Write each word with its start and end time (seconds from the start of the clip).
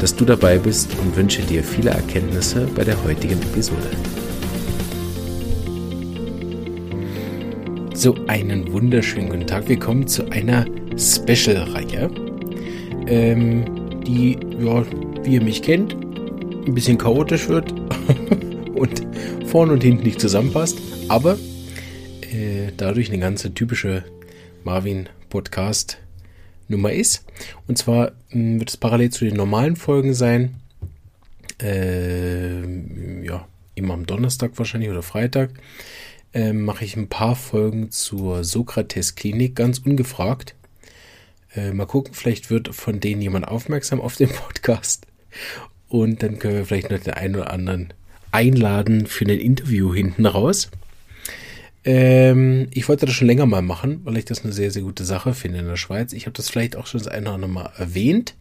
dass 0.00 0.14
du 0.14 0.24
dabei 0.24 0.58
bist 0.58 0.90
und 0.98 1.16
wünsche 1.16 1.42
dir 1.42 1.62
viele 1.62 1.90
Erkenntnisse 1.90 2.68
bei 2.74 2.84
der 2.84 3.02
heutigen 3.04 3.40
Episode. 3.42 3.90
So, 7.94 8.14
einen 8.26 8.70
wunderschönen 8.72 9.30
guten 9.30 9.46
Tag. 9.46 9.68
Wir 9.68 9.78
kommen 9.78 10.06
zu 10.06 10.28
einer 10.30 10.66
Special-Reihe, 10.98 12.10
ähm, 13.06 13.64
die, 14.06 14.38
ja, 14.60 14.84
wie 15.22 15.34
ihr 15.34 15.42
mich 15.42 15.62
kennt, 15.62 15.94
ein 15.94 16.74
bisschen 16.74 16.98
chaotisch 16.98 17.48
wird 17.48 17.72
und 18.74 19.06
vorne 19.46 19.72
und 19.72 19.82
hinten 19.82 20.02
nicht 20.02 20.20
zusammenpasst, 20.20 20.78
aber 21.08 21.38
äh, 22.20 22.72
dadurch 22.76 23.10
eine 23.10 23.20
ganze 23.20 23.54
typische 23.54 24.04
Marvin-Podcast 24.64 25.98
Nummer 26.68 26.92
ist. 26.92 27.24
Und 27.66 27.78
zwar 27.78 28.12
mh, 28.12 28.12
hm, 28.30 28.60
wird 28.60 28.70
es 28.70 28.76
parallel 28.76 29.10
zu 29.10 29.24
den 29.24 29.36
normalen 29.36 29.76
Folgen 29.76 30.14
sein. 30.14 30.56
Äh, 31.62 33.24
ja, 33.24 33.46
immer 33.74 33.94
am 33.94 34.06
Donnerstag 34.06 34.52
wahrscheinlich 34.56 34.90
oder 34.90 35.02
Freitag. 35.02 35.50
Äh, 36.32 36.52
mache 36.52 36.84
ich 36.84 36.96
ein 36.96 37.08
paar 37.08 37.36
Folgen 37.36 37.90
zur 37.90 38.44
Sokrates-Klinik, 38.44 39.54
ganz 39.54 39.78
ungefragt. 39.78 40.54
Äh, 41.54 41.72
mal 41.72 41.86
gucken, 41.86 42.14
vielleicht 42.14 42.50
wird 42.50 42.74
von 42.74 42.98
denen 43.00 43.22
jemand 43.22 43.46
aufmerksam 43.46 44.00
auf 44.00 44.16
den 44.16 44.30
Podcast. 44.30 45.06
Und 45.88 46.22
dann 46.22 46.38
können 46.38 46.56
wir 46.56 46.66
vielleicht 46.66 46.90
noch 46.90 46.98
den 46.98 47.14
einen 47.14 47.36
oder 47.36 47.52
anderen 47.52 47.92
einladen 48.32 49.06
für 49.06 49.24
ein 49.24 49.38
Interview 49.38 49.94
hinten 49.94 50.26
raus. 50.26 50.70
Ähm, 51.84 52.68
ich 52.70 52.88
wollte 52.88 53.06
das 53.06 53.14
schon 53.14 53.26
länger 53.26 53.46
mal 53.46 53.62
machen, 53.62 54.00
weil 54.04 54.16
ich 54.16 54.24
das 54.24 54.42
eine 54.42 54.52
sehr, 54.52 54.70
sehr 54.70 54.82
gute 54.82 55.04
Sache 55.04 55.34
finde 55.34 55.58
in 55.58 55.66
der 55.66 55.76
Schweiz. 55.76 56.12
Ich 56.12 56.26
habe 56.26 56.36
das 56.36 56.48
vielleicht 56.48 56.76
auch 56.76 56.86
schon 56.86 56.98
das 56.98 57.08
eine 57.08 57.26
oder 57.26 57.34
andere 57.34 57.50
Mal 57.50 57.72
erwähnt. 57.76 58.34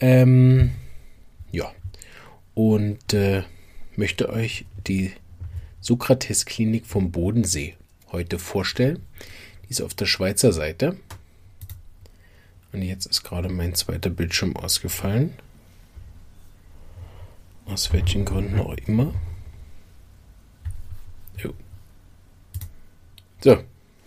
Ähm, 0.00 0.72
ja. 1.52 1.72
Und 2.54 3.14
äh, 3.14 3.42
möchte 3.96 4.28
euch 4.28 4.66
die 4.86 5.12
Sokrates-Klinik 5.80 6.86
vom 6.86 7.10
Bodensee 7.10 7.74
heute 8.12 8.38
vorstellen. 8.38 9.02
Die 9.64 9.70
ist 9.70 9.80
auf 9.80 9.94
der 9.94 10.06
Schweizer 10.06 10.52
Seite. 10.52 10.96
Und 12.72 12.82
jetzt 12.82 13.06
ist 13.06 13.22
gerade 13.22 13.48
mein 13.48 13.74
zweiter 13.74 14.10
Bildschirm 14.10 14.56
ausgefallen. 14.56 15.32
Aus 17.66 17.92
welchen 17.92 18.24
Gründen 18.24 18.58
auch 18.60 18.74
immer. 18.86 19.14
So, 23.44 23.58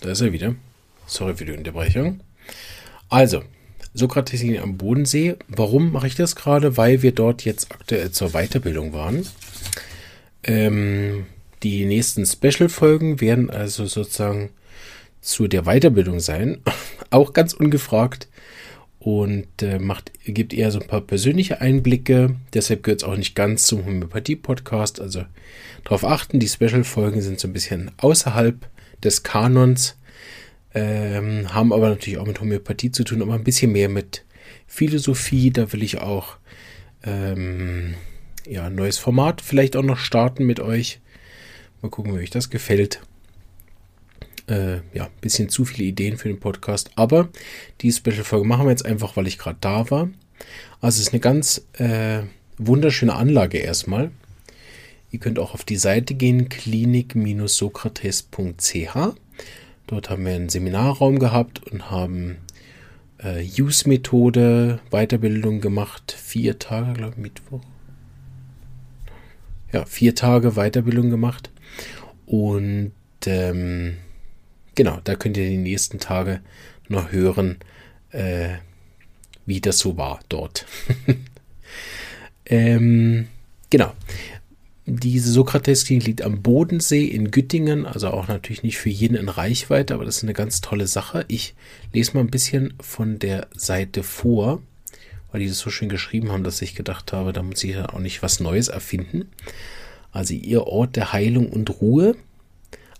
da 0.02 0.09
ist 0.09 0.21
er 0.21 0.33
wieder. 0.33 0.55
Sorry 1.05 1.35
für 1.35 1.45
die 1.45 1.52
Unterbrechung. 1.52 2.21
Also, 3.07 3.43
Sokrates 3.93 4.41
am 4.59 4.77
Bodensee. 4.77 5.35
Warum 5.47 5.91
mache 5.91 6.07
ich 6.07 6.16
das 6.16 6.35
gerade? 6.35 6.75
Weil 6.75 7.03
wir 7.03 7.11
dort 7.11 7.45
jetzt 7.45 7.71
aktuell 7.71 8.09
zur 8.09 8.31
Weiterbildung 8.31 8.93
waren. 8.93 9.27
Ähm, 10.43 11.27
die 11.61 11.85
nächsten 11.85 12.25
Special-Folgen 12.25 13.21
werden 13.21 13.52
also 13.52 13.86
sozusagen 13.86 14.49
zu 15.21 15.48
der 15.48 15.65
Weiterbildung 15.65 16.19
sein. 16.19 16.58
Auch 17.11 17.33
ganz 17.33 17.54
ungefragt. 17.54 18.30
Und 18.98 19.61
äh, 19.61 19.77
macht, 19.77 20.14
gibt 20.25 20.52
eher 20.52 20.71
so 20.71 20.80
ein 20.80 20.87
paar 20.87 21.02
persönliche 21.02 21.61
Einblicke. 21.61 22.36
Deshalb 22.55 22.81
gehört 22.81 23.04
es 23.04 23.08
auch 23.08 23.15
nicht 23.15 23.36
ganz 23.36 23.67
zum 23.67 23.86
Homöopathie-Podcast. 23.86 24.99
Also 24.99 25.25
darauf 25.83 26.04
achten, 26.05 26.39
die 26.39 26.48
Special-Folgen 26.48 27.21
sind 27.21 27.39
so 27.39 27.48
ein 27.48 27.54
bisschen 27.54 27.92
außerhalb 27.98 28.67
des 29.07 29.23
Kanons, 29.23 29.97
ähm, 30.73 31.53
haben 31.53 31.73
aber 31.73 31.89
natürlich 31.89 32.19
auch 32.19 32.27
mit 32.27 32.39
Homöopathie 32.39 32.91
zu 32.91 33.03
tun, 33.03 33.21
aber 33.21 33.33
ein 33.33 33.43
bisschen 33.43 33.71
mehr 33.71 33.89
mit 33.89 34.25
Philosophie. 34.67 35.49
Da 35.51 35.71
will 35.73 35.81
ich 35.81 35.99
auch 35.99 36.37
ähm, 37.03 37.95
ja, 38.47 38.65
ein 38.67 38.75
neues 38.75 38.97
Format 38.97 39.41
vielleicht 39.41 39.75
auch 39.75 39.83
noch 39.83 39.97
starten 39.97 40.45
mit 40.45 40.59
euch. 40.59 40.99
Mal 41.81 41.89
gucken, 41.89 42.13
wie 42.13 42.19
euch 42.19 42.29
das 42.29 42.49
gefällt. 42.49 43.01
Äh, 44.49 44.77
ja, 44.93 45.05
ein 45.05 45.21
bisschen 45.21 45.49
zu 45.49 45.65
viele 45.65 45.87
Ideen 45.87 46.17
für 46.17 46.29
den 46.29 46.39
Podcast. 46.39 46.91
Aber 46.95 47.29
die 47.81 47.91
Special-Folge 47.91 48.47
machen 48.47 48.65
wir 48.65 48.71
jetzt 48.71 48.85
einfach, 48.85 49.17
weil 49.17 49.27
ich 49.27 49.37
gerade 49.37 49.57
da 49.61 49.89
war. 49.89 50.09
Also 50.79 50.97
es 50.97 51.07
ist 51.07 51.13
eine 51.13 51.19
ganz 51.19 51.65
äh, 51.73 52.21
wunderschöne 52.57 53.13
Anlage 53.13 53.57
erstmal. 53.57 54.11
Ihr 55.09 55.19
könnt 55.19 55.39
auch 55.39 55.53
auf 55.53 55.63
die 55.63 55.77
Seite 55.77 56.15
gehen, 56.15 56.49
klinik-sokrates.ch. 56.49 58.97
Dort 59.87 60.09
haben 60.09 60.25
wir 60.25 60.35
einen 60.35 60.49
Seminarraum 60.49 61.19
gehabt 61.19 61.63
und 61.71 61.89
haben 61.89 62.39
äh, 63.19 63.43
Use-Methode, 63.43 64.79
Weiterbildung 64.91 65.61
gemacht. 65.61 66.11
Vier 66.11 66.59
Tage, 66.59 66.93
glaube 66.93 67.13
ich, 67.13 67.21
Mittwoch. 67.21 67.61
Ja, 69.71 69.85
vier 69.85 70.15
Tage 70.15 70.55
Weiterbildung 70.55 71.09
gemacht. 71.09 71.51
Und 72.25 72.91
ähm, 73.25 73.97
genau, 74.75 74.99
da 75.03 75.15
könnt 75.15 75.37
ihr 75.37 75.49
die 75.49 75.57
nächsten 75.57 75.99
Tage 75.99 76.41
noch 76.89 77.11
hören, 77.11 77.57
äh, 78.11 78.55
wie 79.45 79.61
das 79.61 79.79
so 79.79 79.97
war 79.97 80.19
dort. 80.29 80.65
ähm, 82.45 83.27
genau. 83.69 83.93
Diese 84.89 85.33
Sokrates-Klinik 85.33 86.08
liegt 86.08 86.21
am 86.21 86.42
Bodensee 86.42 87.03
in 87.03 87.30
Güttingen, 87.30 87.86
also 87.86 88.08
auch 88.08 88.30
natürlich 88.30 88.64
nicht 88.64 88.77
für 88.77 88.89
jeden 88.89 89.17
in 89.17 89.27
Reichweite, 89.27 89.93
aber 89.93 90.05
das 90.05 90.17
ist 90.17 90.23
eine 90.23 90.31
ganz 90.31 90.61
tolle 90.61 90.87
Sache. 90.87 91.25
Ich 91.27 91.55
lese 91.92 92.14
mal 92.14 92.21
ein 92.21 92.31
bisschen 92.31 92.73
von 92.80 93.20
der 93.20 93.48
Seite 93.53 94.02
vor, 94.02 94.61
weil 95.30 95.42
die 95.42 95.49
das 95.49 95.59
so 95.59 95.70
schön 95.70 95.89
geschrieben 95.89 96.31
haben, 96.31 96.45
dass 96.45 96.61
ich 96.61 96.73
gedacht 96.73 97.11
habe, 97.11 97.33
da 97.33 97.43
muss 97.43 97.65
ich 97.65 97.71
ja 97.71 97.89
auch 97.89 97.99
nicht 97.99 98.23
was 98.23 98.39
Neues 98.39 98.70
erfinden. 98.70 99.25
Also 100.14 100.33
ihr 100.33 100.67
Ort 100.67 100.95
der 100.95 101.11
Heilung 101.11 101.49
und 101.49 101.81
Ruhe 101.81 102.15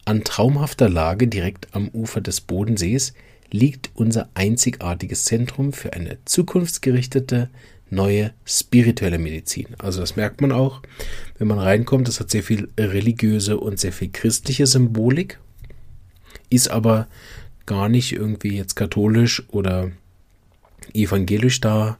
an 0.04 0.26
traumhafter 0.26 0.90
Lage 0.90 1.30
direkt 1.30 1.74
am 1.74 1.88
Ufer 1.88 2.20
des 2.20 2.42
Bodensees 2.42 3.14
liegt 3.50 3.92
unser 3.94 4.28
einzigartiges 4.34 5.24
Zentrum 5.24 5.72
für 5.72 5.94
eine 5.94 6.18
zukunftsgerichtete, 6.26 7.50
neue 7.90 8.34
spirituelle 8.46 9.18
Medizin. 9.18 9.68
Also 9.78 10.02
das 10.02 10.16
merkt 10.16 10.42
man 10.42 10.52
auch, 10.52 10.82
wenn 11.38 11.48
man 11.48 11.60
reinkommt. 11.60 12.08
Das 12.08 12.20
hat 12.20 12.32
sehr 12.32 12.44
viel 12.44 12.70
religiöse 12.78 13.58
und 13.58 13.80
sehr 13.80 13.92
viel 13.94 14.10
christliche 14.12 14.68
Symbolik, 14.68 15.40
ist 16.50 16.70
aber 16.70 17.08
gar 17.66 17.90
nicht 17.90 18.14
irgendwie 18.14 18.58
jetzt 18.58 18.76
katholisch 18.76 19.44
oder 19.50 19.92
evangelisch 20.94 21.60
da, 21.62 21.98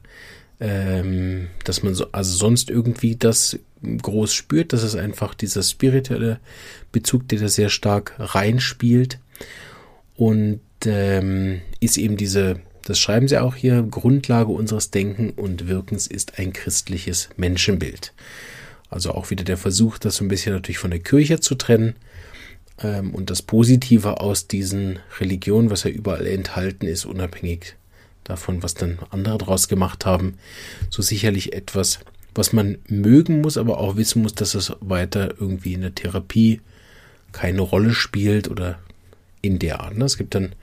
ähm, 0.60 1.48
dass 1.64 1.82
man 1.82 1.94
so, 1.94 2.10
also 2.12 2.36
sonst 2.36 2.70
irgendwie 2.70 3.16
das 3.16 3.58
groß 3.82 4.32
spürt. 4.34 4.72
Das 4.72 4.82
ist 4.82 4.96
einfach 4.96 5.34
dieser 5.34 5.62
spirituelle 5.62 6.40
Bezug, 6.92 7.28
der 7.28 7.40
da 7.40 7.48
sehr 7.48 7.68
stark 7.68 8.14
reinspielt 8.18 9.20
und 10.16 10.60
ähm, 10.84 11.60
ist 11.80 11.96
eben 11.96 12.16
diese 12.16 12.60
das 12.88 12.98
schreiben 12.98 13.28
sie 13.28 13.36
auch 13.36 13.54
hier, 13.54 13.82
Grundlage 13.82 14.50
unseres 14.50 14.90
Denken 14.90 15.28
und 15.28 15.68
Wirkens 15.68 16.06
ist 16.06 16.38
ein 16.38 16.54
christliches 16.54 17.28
Menschenbild. 17.36 18.14
Also 18.88 19.12
auch 19.12 19.28
wieder 19.28 19.44
der 19.44 19.58
Versuch, 19.58 19.98
das 19.98 20.16
so 20.16 20.24
ein 20.24 20.28
bisschen 20.28 20.54
natürlich 20.54 20.78
von 20.78 20.90
der 20.90 21.00
Kirche 21.00 21.38
zu 21.38 21.54
trennen 21.54 21.96
ähm, 22.82 23.14
und 23.14 23.28
das 23.28 23.42
Positive 23.42 24.22
aus 24.22 24.46
diesen 24.46 25.00
Religionen, 25.20 25.68
was 25.70 25.84
ja 25.84 25.90
überall 25.90 26.26
enthalten 26.26 26.86
ist, 26.86 27.04
unabhängig 27.04 27.76
davon, 28.24 28.62
was 28.62 28.72
dann 28.72 28.98
andere 29.10 29.36
daraus 29.36 29.68
gemacht 29.68 30.06
haben, 30.06 30.38
so 30.88 31.02
sicherlich 31.02 31.52
etwas, 31.52 32.00
was 32.34 32.54
man 32.54 32.78
mögen 32.88 33.42
muss, 33.42 33.58
aber 33.58 33.80
auch 33.80 33.96
wissen 33.96 34.22
muss, 34.22 34.34
dass 34.34 34.54
es 34.54 34.72
weiter 34.80 35.34
irgendwie 35.38 35.74
in 35.74 35.82
der 35.82 35.94
Therapie 35.94 36.62
keine 37.32 37.60
Rolle 37.60 37.92
spielt 37.92 38.48
oder 38.48 38.78
in 39.42 39.58
der 39.58 39.80
Art. 39.80 39.96
Ne? 39.96 40.04
Es 40.04 40.18
gibt 40.18 40.34
dann 40.34 40.54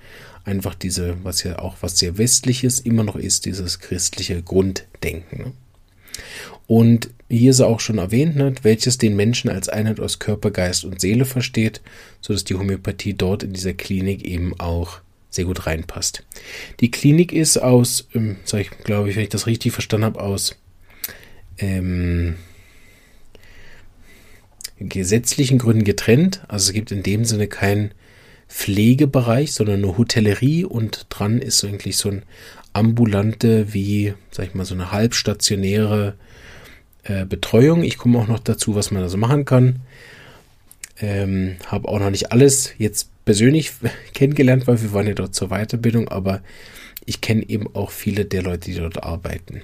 einfach 0.43 0.75
diese, 0.75 1.17
was 1.23 1.43
ja 1.43 1.59
auch 1.59 1.77
was 1.81 1.97
sehr 1.97 2.17
westliches 2.17 2.79
immer 2.79 3.03
noch 3.03 3.15
ist, 3.15 3.45
dieses 3.45 3.79
christliche 3.79 4.41
Grunddenken. 4.41 5.39
Ne? 5.39 5.53
Und 6.67 7.09
hier 7.29 7.51
ist 7.51 7.61
auch 7.61 7.79
schon 7.79 7.97
erwähnt, 7.97 8.35
ne, 8.35 8.53
welches 8.63 8.97
den 8.97 9.15
Menschen 9.15 9.49
als 9.49 9.69
Einheit 9.69 9.99
aus 9.99 10.19
Körper, 10.19 10.51
Geist 10.51 10.83
und 10.85 11.01
Seele 11.01 11.25
versteht, 11.25 11.81
sodass 12.21 12.43
die 12.43 12.55
Homöopathie 12.55 13.13
dort 13.13 13.43
in 13.43 13.53
dieser 13.53 13.73
Klinik 13.73 14.25
eben 14.25 14.59
auch 14.59 14.99
sehr 15.29 15.45
gut 15.45 15.65
reinpasst. 15.65 16.23
Die 16.79 16.91
Klinik 16.91 17.31
ist 17.33 17.57
aus, 17.57 18.07
ähm, 18.13 18.37
ich 18.53 18.69
glaube 18.83 19.09
ich, 19.09 19.15
wenn 19.15 19.23
ich 19.23 19.29
das 19.29 19.47
richtig 19.47 19.73
verstanden 19.73 20.05
habe, 20.05 20.21
aus 20.21 20.55
ähm, 21.57 22.35
gesetzlichen 24.79 25.57
Gründen 25.57 25.83
getrennt. 25.83 26.43
Also 26.47 26.69
es 26.69 26.73
gibt 26.73 26.91
in 26.91 27.03
dem 27.03 27.25
Sinne 27.25 27.47
keinen 27.47 27.91
Pflegebereich, 28.47 29.53
sondern 29.53 29.83
eine 29.83 29.97
Hotellerie 29.97 30.65
und 30.65 31.07
dran 31.09 31.39
ist 31.39 31.63
eigentlich 31.63 31.97
so 31.97 32.09
ein 32.09 32.23
ambulante, 32.73 33.73
wie, 33.73 34.13
sag 34.31 34.47
ich 34.47 34.53
mal, 34.53 34.65
so 34.65 34.75
eine 34.75 34.91
halbstationäre 34.91 36.15
äh, 37.03 37.25
Betreuung. 37.25 37.83
Ich 37.83 37.97
komme 37.97 38.19
auch 38.19 38.27
noch 38.27 38.39
dazu, 38.39 38.75
was 38.75 38.91
man 38.91 39.01
da 39.01 39.09
so 39.09 39.17
machen 39.17 39.45
kann. 39.45 39.81
Ähm, 40.99 41.57
habe 41.67 41.87
auch 41.87 41.99
noch 41.99 42.09
nicht 42.09 42.31
alles 42.31 42.73
jetzt 42.77 43.09
persönlich 43.25 43.71
kennengelernt, 44.13 44.67
weil 44.67 44.81
wir 44.81 44.93
waren 44.93 45.07
ja 45.07 45.13
dort 45.13 45.35
zur 45.35 45.49
Weiterbildung, 45.49 46.09
aber 46.09 46.41
ich 47.05 47.21
kenne 47.21 47.47
eben 47.47 47.73
auch 47.75 47.91
viele 47.91 48.25
der 48.25 48.43
Leute, 48.43 48.71
die 48.71 48.77
dort 48.77 49.03
arbeiten. 49.03 49.61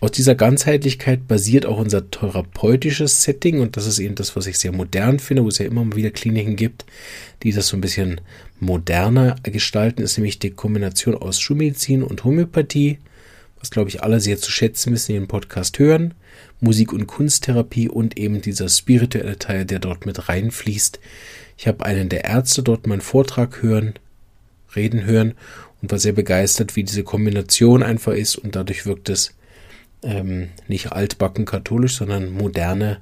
Aus 0.00 0.12
dieser 0.12 0.34
Ganzheitlichkeit 0.34 1.28
basiert 1.28 1.66
auch 1.66 1.78
unser 1.78 2.10
therapeutisches 2.10 3.22
Setting 3.22 3.60
und 3.60 3.76
das 3.76 3.86
ist 3.86 3.98
eben 3.98 4.14
das, 4.14 4.36
was 4.36 4.46
ich 4.46 4.58
sehr 4.58 4.72
modern 4.72 5.18
finde, 5.18 5.44
wo 5.44 5.48
es 5.48 5.58
ja 5.58 5.66
immer 5.66 5.94
wieder 5.94 6.10
Kliniken 6.10 6.56
gibt, 6.56 6.84
die 7.42 7.52
das 7.52 7.68
so 7.68 7.76
ein 7.76 7.80
bisschen 7.80 8.20
moderner 8.58 9.36
gestalten, 9.42 10.02
ist 10.02 10.18
nämlich 10.18 10.38
die 10.38 10.50
Kombination 10.50 11.14
aus 11.14 11.40
Schulmedizin 11.40 12.02
und 12.02 12.24
Homöopathie, 12.24 12.98
was 13.58 13.70
glaube 13.70 13.90
ich 13.90 14.02
alle 14.02 14.20
sehr 14.20 14.38
zu 14.38 14.50
schätzen 14.50 14.92
wissen, 14.92 15.12
die 15.12 15.18
den 15.18 15.28
Podcast 15.28 15.78
hören. 15.78 16.14
Musik- 16.60 16.92
und 16.92 17.06
Kunsttherapie 17.06 17.88
und 17.88 18.18
eben 18.18 18.40
dieser 18.42 18.68
spirituelle 18.68 19.38
Teil, 19.38 19.64
der 19.64 19.78
dort 19.78 20.06
mit 20.06 20.28
reinfließt. 20.28 21.00
Ich 21.56 21.66
habe 21.66 21.84
einen 21.84 22.08
der 22.08 22.24
Ärzte 22.24 22.62
dort 22.62 22.86
meinen 22.86 23.00
Vortrag 23.00 23.62
hören, 23.62 23.94
reden 24.74 25.04
hören 25.04 25.34
und 25.82 25.90
war 25.90 25.98
sehr 25.98 26.12
begeistert, 26.12 26.76
wie 26.76 26.84
diese 26.84 27.02
Kombination 27.02 27.82
einfach 27.82 28.12
ist 28.12 28.36
und 28.36 28.56
dadurch 28.56 28.86
wirkt 28.86 29.08
es 29.08 29.34
ähm, 30.02 30.48
nicht 30.68 30.92
altbacken 30.92 31.44
katholisch, 31.44 31.96
sondern 31.96 32.30
moderne, 32.30 33.00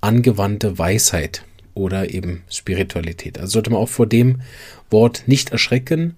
angewandte 0.00 0.78
Weisheit 0.78 1.44
oder 1.74 2.10
eben 2.12 2.42
Spiritualität. 2.48 3.38
Also 3.38 3.52
sollte 3.52 3.70
man 3.70 3.80
auch 3.80 3.88
vor 3.88 4.06
dem 4.06 4.42
Wort 4.90 5.24
nicht 5.26 5.50
erschrecken, 5.50 6.16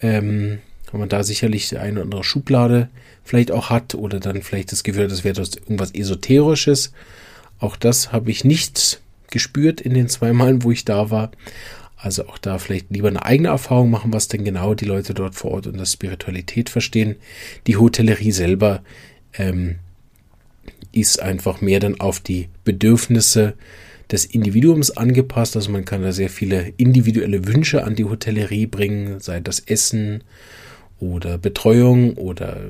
ähm, 0.00 0.58
wenn 0.90 1.00
man 1.00 1.08
da 1.08 1.24
sicherlich 1.24 1.76
eine 1.76 1.94
oder 1.94 2.02
andere 2.02 2.24
Schublade 2.24 2.88
vielleicht 3.24 3.50
auch 3.50 3.70
hat 3.70 3.94
oder 3.94 4.20
dann 4.20 4.42
vielleicht 4.42 4.70
das 4.70 4.84
Gefühl 4.84 5.08
das 5.08 5.24
wäre 5.24 5.42
irgendwas 5.42 5.92
Esoterisches. 5.92 6.92
Auch 7.58 7.76
das 7.76 8.12
habe 8.12 8.30
ich 8.30 8.44
nicht 8.44 9.00
gespürt 9.30 9.80
in 9.80 9.94
den 9.94 10.08
zwei 10.08 10.32
Malen, 10.32 10.62
wo 10.62 10.70
ich 10.70 10.84
da 10.84 11.10
war. 11.10 11.32
Also 11.96 12.28
auch 12.28 12.38
da 12.38 12.58
vielleicht 12.58 12.90
lieber 12.90 13.08
eine 13.08 13.24
eigene 13.24 13.48
Erfahrung 13.48 13.90
machen, 13.90 14.12
was 14.12 14.28
denn 14.28 14.44
genau 14.44 14.74
die 14.74 14.84
Leute 14.84 15.14
dort 15.14 15.34
vor 15.34 15.52
Ort 15.52 15.66
unter 15.66 15.86
Spiritualität 15.86 16.68
verstehen. 16.68 17.16
Die 17.66 17.76
Hotellerie 17.76 18.30
selber 18.30 18.82
ähm, 19.36 19.76
ist 20.92 21.20
einfach 21.20 21.60
mehr 21.60 21.80
dann 21.80 22.00
auf 22.00 22.20
die 22.20 22.48
Bedürfnisse 22.64 23.54
des 24.10 24.24
Individuums 24.24 24.90
angepasst. 24.92 25.56
Also 25.56 25.70
man 25.70 25.84
kann 25.84 26.02
da 26.02 26.12
sehr 26.12 26.30
viele 26.30 26.72
individuelle 26.76 27.46
Wünsche 27.46 27.84
an 27.84 27.94
die 27.94 28.04
Hotellerie 28.04 28.66
bringen, 28.66 29.20
sei 29.20 29.40
das 29.40 29.60
Essen 29.60 30.22
oder 31.00 31.38
Betreuung 31.38 32.14
oder 32.14 32.60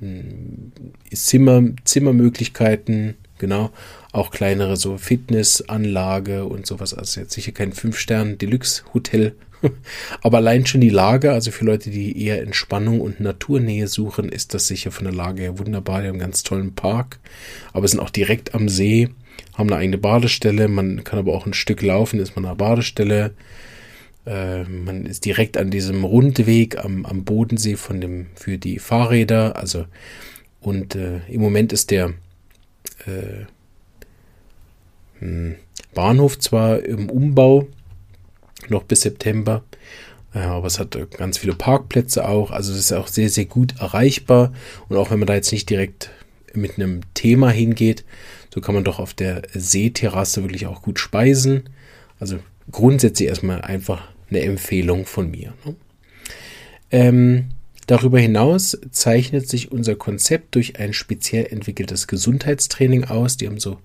ähm, 0.00 0.72
Zimmer, 1.12 1.62
Zimmermöglichkeiten, 1.84 3.14
genau. 3.38 3.70
Auch 4.12 4.30
kleinere 4.30 4.76
so 4.76 4.96
Fitnessanlage 4.96 6.44
und 6.44 6.66
sowas. 6.66 6.94
Also 6.94 7.20
jetzt 7.20 7.32
sicher 7.32 7.52
kein 7.52 7.72
5-Sterne-Deluxe-Hotel 7.72 9.34
Aber 10.22 10.38
allein 10.38 10.66
schon 10.66 10.80
die 10.80 10.88
Lage, 10.88 11.32
also 11.32 11.50
für 11.50 11.64
Leute, 11.64 11.90
die 11.90 12.22
eher 12.24 12.42
Entspannung 12.42 13.00
und 13.00 13.20
Naturnähe 13.20 13.88
suchen, 13.88 14.28
ist 14.28 14.54
das 14.54 14.66
sicher 14.66 14.90
von 14.90 15.04
der 15.04 15.14
Lage 15.14 15.42
her 15.42 15.58
wunderbar. 15.58 16.00
Die 16.00 16.08
haben 16.08 16.14
einen 16.14 16.20
ganz 16.20 16.42
tollen 16.42 16.74
Park, 16.74 17.18
aber 17.72 17.86
sind 17.88 18.00
auch 18.00 18.10
direkt 18.10 18.54
am 18.54 18.68
See, 18.68 19.08
haben 19.54 19.70
eine 19.70 19.80
eigene 19.80 19.98
Badestelle. 19.98 20.68
Man 20.68 21.04
kann 21.04 21.18
aber 21.18 21.34
auch 21.34 21.46
ein 21.46 21.54
Stück 21.54 21.82
laufen, 21.82 22.20
ist 22.20 22.36
man 22.36 22.44
an 22.44 22.56
der 22.56 22.64
Badestelle. 22.64 23.32
Äh, 24.26 24.64
man 24.64 25.06
ist 25.06 25.24
direkt 25.24 25.56
an 25.56 25.70
diesem 25.70 26.04
Rundweg 26.04 26.78
am, 26.84 27.06
am 27.06 27.24
Bodensee 27.24 27.76
von 27.76 28.00
dem, 28.00 28.26
für 28.34 28.58
die 28.58 28.78
Fahrräder. 28.78 29.56
Also, 29.56 29.86
und 30.60 30.94
äh, 30.94 31.20
im 31.28 31.40
Moment 31.40 31.72
ist 31.72 31.90
der 31.90 32.12
äh, 33.06 33.46
hm, 35.20 35.56
Bahnhof 35.94 36.38
zwar 36.38 36.84
im 36.84 37.10
Umbau, 37.10 37.66
noch 38.68 38.82
bis 38.82 39.02
September. 39.02 39.62
aber 40.32 40.66
es 40.66 40.78
hat 40.78 40.96
ganz 41.16 41.38
viele 41.38 41.54
Parkplätze 41.54 42.28
auch. 42.28 42.50
Also 42.50 42.72
es 42.72 42.78
ist 42.78 42.92
auch 42.92 43.08
sehr, 43.08 43.30
sehr 43.30 43.46
gut 43.46 43.74
erreichbar. 43.78 44.52
Und 44.88 44.96
auch 44.96 45.10
wenn 45.10 45.18
man 45.18 45.26
da 45.26 45.34
jetzt 45.34 45.52
nicht 45.52 45.70
direkt 45.70 46.10
mit 46.54 46.76
einem 46.76 47.00
Thema 47.14 47.50
hingeht, 47.50 48.04
so 48.52 48.60
kann 48.60 48.74
man 48.74 48.84
doch 48.84 48.98
auf 48.98 49.14
der 49.14 49.42
Seeterrasse 49.54 50.42
wirklich 50.42 50.66
auch 50.66 50.82
gut 50.82 50.98
speisen. 50.98 51.68
Also 52.18 52.38
grundsätzlich 52.70 53.28
erstmal 53.28 53.62
einfach 53.62 54.08
eine 54.30 54.40
Empfehlung 54.40 55.06
von 55.06 55.30
mir. 55.30 55.54
Ne? 55.64 55.76
Ähm, 56.90 57.48
darüber 57.86 58.18
hinaus 58.18 58.78
zeichnet 58.90 59.48
sich 59.48 59.72
unser 59.72 59.94
Konzept 59.94 60.54
durch 60.54 60.78
ein 60.78 60.92
speziell 60.92 61.46
entwickeltes 61.50 62.06
Gesundheitstraining 62.06 63.04
aus. 63.04 63.36
Die 63.36 63.46
haben 63.46 63.60
so 63.60 63.78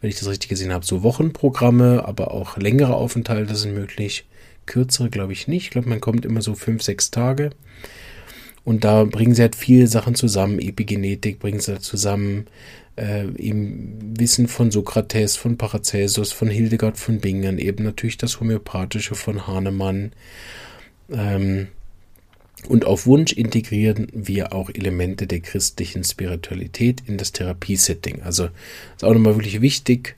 wenn 0.00 0.10
ich 0.10 0.18
das 0.18 0.28
richtig 0.28 0.48
gesehen 0.48 0.72
habe, 0.72 0.84
so 0.84 1.02
Wochenprogramme, 1.02 2.04
aber 2.04 2.32
auch 2.32 2.56
längere 2.56 2.94
Aufenthalte 2.94 3.54
sind 3.54 3.74
möglich. 3.74 4.26
Kürzere 4.66 5.10
glaube 5.10 5.32
ich 5.32 5.48
nicht. 5.48 5.64
Ich 5.64 5.70
glaube, 5.70 5.88
man 5.88 6.00
kommt 6.00 6.24
immer 6.24 6.42
so 6.42 6.54
fünf, 6.54 6.82
sechs 6.82 7.10
Tage. 7.10 7.50
Und 8.64 8.82
da 8.82 9.04
bringen 9.04 9.34
sie 9.34 9.42
halt 9.42 9.54
viele 9.54 9.86
Sachen 9.86 10.16
zusammen. 10.16 10.58
Epigenetik 10.58 11.38
bringen 11.38 11.60
sie 11.60 11.78
zusammen. 11.78 12.46
Äh, 12.96 13.28
eben 13.36 14.18
Wissen 14.18 14.48
von 14.48 14.70
Sokrates, 14.70 15.36
von 15.36 15.56
Paracelsus, 15.56 16.32
von 16.32 16.48
Hildegard 16.48 16.98
von 16.98 17.20
Bingen. 17.20 17.58
Eben 17.58 17.84
natürlich 17.84 18.16
das 18.18 18.40
Homöopathische 18.40 19.14
von 19.14 19.46
Hahnemann. 19.46 20.12
Ähm, 21.12 21.68
und 22.68 22.84
auf 22.84 23.06
Wunsch 23.06 23.32
integrieren 23.32 24.08
wir 24.12 24.52
auch 24.52 24.70
Elemente 24.70 25.26
der 25.26 25.40
christlichen 25.40 26.04
Spiritualität 26.04 27.02
in 27.06 27.18
das 27.18 27.32
Therapiesetting. 27.32 28.22
Also 28.22 28.48
ist 28.96 29.04
auch 29.04 29.12
nochmal 29.12 29.36
wirklich 29.36 29.60
wichtig. 29.60 30.16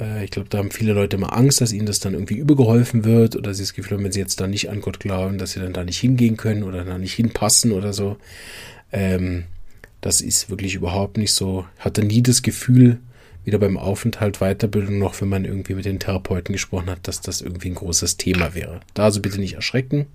Äh, 0.00 0.24
ich 0.24 0.30
glaube, 0.30 0.48
da 0.48 0.58
haben 0.58 0.70
viele 0.70 0.92
Leute 0.92 1.16
immer 1.16 1.36
Angst, 1.36 1.60
dass 1.60 1.72
ihnen 1.72 1.86
das 1.86 2.00
dann 2.00 2.14
irgendwie 2.14 2.36
übergeholfen 2.36 3.04
wird 3.04 3.36
oder 3.36 3.52
sie 3.52 3.64
das 3.64 3.74
Gefühl 3.74 3.98
haben, 3.98 4.04
wenn 4.04 4.12
sie 4.12 4.20
jetzt 4.20 4.40
da 4.40 4.46
nicht 4.46 4.70
an 4.70 4.80
Gott 4.80 5.00
glauben, 5.00 5.38
dass 5.38 5.52
sie 5.52 5.60
dann 5.60 5.72
da 5.72 5.84
nicht 5.84 5.98
hingehen 5.98 6.36
können 6.36 6.62
oder 6.62 6.84
da 6.84 6.98
nicht 6.98 7.14
hinpassen 7.14 7.72
oder 7.72 7.92
so. 7.92 8.16
Ähm, 8.92 9.44
das 10.00 10.20
ist 10.20 10.50
wirklich 10.50 10.74
überhaupt 10.74 11.18
nicht 11.18 11.32
so. 11.32 11.66
Ich 11.78 11.84
hatte 11.84 12.04
nie 12.04 12.22
das 12.22 12.42
Gefühl, 12.42 13.00
weder 13.44 13.58
beim 13.58 13.76
Aufenthalt, 13.76 14.38
Weiterbildung 14.38 14.98
noch, 14.98 15.20
wenn 15.20 15.28
man 15.28 15.44
irgendwie 15.44 15.74
mit 15.74 15.84
den 15.84 15.98
Therapeuten 15.98 16.52
gesprochen 16.52 16.90
hat, 16.90 17.06
dass 17.08 17.20
das 17.20 17.40
irgendwie 17.40 17.70
ein 17.70 17.74
großes 17.74 18.16
Thema 18.16 18.54
wäre. 18.54 18.80
Da 18.94 19.04
also 19.04 19.20
bitte 19.20 19.40
nicht 19.40 19.54
erschrecken 19.54 20.06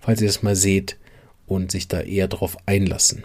falls 0.00 0.20
ihr 0.20 0.26
das 0.26 0.42
mal 0.42 0.56
seht 0.56 0.96
und 1.46 1.70
sich 1.70 1.88
da 1.88 2.00
eher 2.00 2.28
drauf 2.28 2.56
einlassen. 2.66 3.24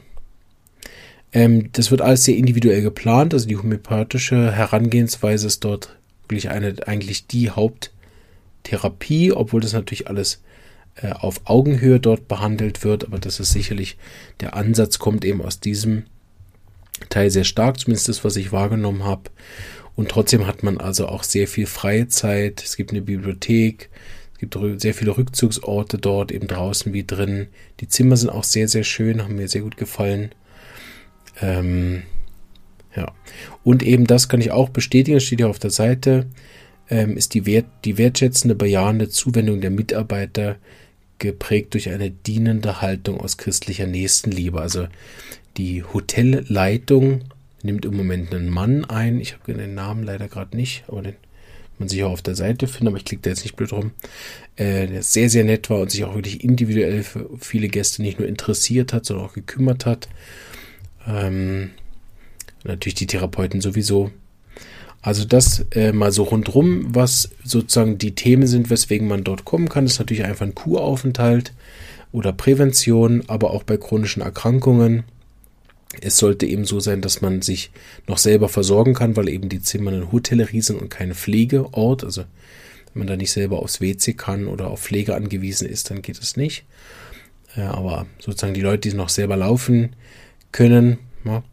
Ähm, 1.33 1.69
das 1.73 1.91
wird 1.91 2.01
alles 2.01 2.23
sehr 2.23 2.37
individuell 2.37 2.81
geplant, 2.81 3.33
also 3.33 3.47
die 3.47 3.57
homöopathische 3.57 4.51
Herangehensweise 4.51 5.47
ist 5.47 5.63
dort 5.63 5.95
wirklich 6.27 6.49
eine, 6.49 6.75
eigentlich 6.87 7.27
die 7.27 7.49
Haupttherapie, 7.51 9.31
obwohl 9.31 9.61
das 9.61 9.73
natürlich 9.73 10.07
alles 10.07 10.41
äh, 10.95 11.11
auf 11.11 11.41
Augenhöhe 11.45 11.99
dort 11.99 12.27
behandelt 12.27 12.83
wird, 12.83 13.05
aber 13.05 13.19
das 13.19 13.39
ist 13.39 13.51
sicherlich, 13.51 13.97
der 14.39 14.55
Ansatz 14.55 14.97
kommt 14.97 15.25
eben 15.25 15.41
aus 15.41 15.59
diesem 15.59 16.03
Teil 17.09 17.29
sehr 17.29 17.43
stark, 17.43 17.79
zumindest 17.79 18.07
das, 18.07 18.23
was 18.23 18.37
ich 18.37 18.51
wahrgenommen 18.51 19.03
habe. 19.03 19.29
Und 19.95 20.09
trotzdem 20.09 20.47
hat 20.47 20.63
man 20.63 20.77
also 20.77 21.07
auch 21.07 21.23
sehr 21.23 21.47
viel 21.47 21.65
freie 21.65 22.07
Zeit. 22.07 22.63
Es 22.63 22.75
gibt 22.75 22.91
eine 22.91 23.01
Bibliothek, 23.01 23.89
gibt 24.49 24.81
sehr 24.81 24.93
viele 24.93 25.17
Rückzugsorte 25.17 25.97
dort, 25.97 26.31
eben 26.31 26.47
draußen 26.47 26.93
wie 26.93 27.03
drin. 27.03 27.47
Die 27.79 27.87
Zimmer 27.87 28.17
sind 28.17 28.29
auch 28.29 28.43
sehr, 28.43 28.67
sehr 28.67 28.83
schön, 28.83 29.23
haben 29.23 29.35
mir 29.35 29.47
sehr 29.47 29.61
gut 29.61 29.77
gefallen. 29.77 30.31
Ähm, 31.41 32.03
ja. 32.95 33.11
Und 33.63 33.83
eben 33.83 34.07
das 34.07 34.29
kann 34.29 34.41
ich 34.41 34.51
auch 34.51 34.69
bestätigen, 34.69 35.19
steht 35.19 35.41
ja 35.41 35.47
auf 35.47 35.59
der 35.59 35.71
Seite, 35.71 36.27
ähm, 36.89 37.17
ist 37.17 37.33
die, 37.33 37.45
wert, 37.45 37.65
die 37.83 37.97
wertschätzende, 37.97 38.55
bejahende 38.55 39.09
Zuwendung 39.09 39.61
der 39.61 39.71
Mitarbeiter 39.71 40.57
geprägt 41.17 41.73
durch 41.73 41.89
eine 41.89 42.11
dienende 42.11 42.81
Haltung 42.81 43.19
aus 43.19 43.37
christlicher 43.37 43.87
Nächstenliebe. 43.87 44.61
Also 44.61 44.87
die 45.57 45.83
Hotelleitung 45.83 47.21
nimmt 47.63 47.85
im 47.85 47.95
Moment 47.95 48.33
einen 48.33 48.49
Mann 48.49 48.85
ein. 48.85 49.19
Ich 49.19 49.33
habe 49.33 49.53
den 49.53 49.73
Namen 49.73 50.03
leider 50.03 50.27
gerade 50.27 50.55
nicht, 50.55 50.83
aber 50.87 51.01
den 51.01 51.15
man 51.79 51.89
sich 51.89 52.03
auch 52.03 52.11
auf 52.11 52.21
der 52.21 52.35
Seite 52.35 52.67
findet, 52.67 52.89
aber 52.89 52.97
ich 52.97 53.05
klicke 53.05 53.23
da 53.23 53.29
jetzt 53.29 53.43
nicht 53.43 53.55
blöd 53.55 53.71
rum, 53.71 53.91
äh, 54.55 54.87
der 54.87 55.03
sehr, 55.03 55.29
sehr 55.29 55.43
nett 55.43 55.69
war 55.69 55.79
und 55.79 55.91
sich 55.91 56.03
auch 56.03 56.15
wirklich 56.15 56.43
individuell 56.43 57.03
für 57.03 57.29
viele 57.39 57.67
Gäste 57.67 58.01
nicht 58.01 58.19
nur 58.19 58.27
interessiert 58.27 58.93
hat, 58.93 59.05
sondern 59.05 59.25
auch 59.25 59.33
gekümmert 59.33 59.85
hat. 59.85 60.07
Ähm, 61.07 61.71
natürlich 62.63 62.95
die 62.95 63.07
Therapeuten 63.07 63.61
sowieso. 63.61 64.11
Also 65.01 65.23
das 65.23 65.65
äh, 65.71 65.91
mal 65.91 66.11
so 66.11 66.23
rundrum, 66.23 66.95
was 66.95 67.29
sozusagen 67.43 67.99
die 67.99 68.15
Themen 68.15 68.47
sind, 68.47 68.71
weswegen 68.71 69.07
man 69.07 69.23
dort 69.23 69.45
kommen 69.45 69.69
kann, 69.69 69.85
ist 69.85 69.99
natürlich 69.99 70.23
einfach 70.23 70.45
ein 70.45 70.55
Kuraufenthalt 70.55 71.53
oder 72.11 72.33
Prävention, 72.33 73.23
aber 73.27 73.51
auch 73.51 73.63
bei 73.63 73.77
chronischen 73.77 74.23
Erkrankungen 74.23 75.03
Es 76.01 76.17
sollte 76.17 76.45
eben 76.45 76.65
so 76.65 76.79
sein, 76.79 77.01
dass 77.01 77.21
man 77.21 77.41
sich 77.41 77.71
noch 78.07 78.17
selber 78.17 78.49
versorgen 78.49 78.93
kann, 78.93 79.15
weil 79.15 79.29
eben 79.29 79.49
die 79.49 79.61
Zimmer 79.61 79.91
eine 79.91 80.11
Hotellerie 80.11 80.61
sind 80.61 80.81
und 80.81 80.89
kein 80.89 81.13
Pflegeort. 81.13 82.03
Also 82.03 82.21
wenn 82.21 82.99
man 82.99 83.07
da 83.07 83.15
nicht 83.15 83.31
selber 83.31 83.59
aufs 83.59 83.81
WC 83.81 84.13
kann 84.13 84.47
oder 84.47 84.67
auf 84.67 84.81
Pflege 84.81 85.15
angewiesen 85.15 85.67
ist, 85.67 85.91
dann 85.91 86.01
geht 86.01 86.19
es 86.19 86.37
nicht. 86.37 86.65
Äh, 87.55 87.61
aber 87.61 88.05
sozusagen 88.19 88.53
die 88.53 88.61
Leute, 88.61 88.89
die 88.89 88.95
noch 88.95 89.09
selber 89.09 89.37
laufen 89.37 89.95
können, 90.51 90.99
ja, 91.25 91.43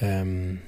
ähm, 0.00 0.58